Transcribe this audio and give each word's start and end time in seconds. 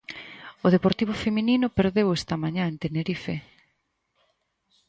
O 0.65 0.67
Deportivo 0.75 1.13
feminino 1.23 1.67
perdeu 1.79 2.07
esta 2.17 2.35
mañá 2.43 2.63
en 2.71 2.75
Tenerife. 2.83 3.35